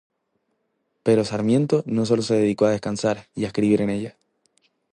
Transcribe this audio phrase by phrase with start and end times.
[1.03, 4.17] Pero Sarmiento no sólo se dedicó a descansar y a escribir en ella.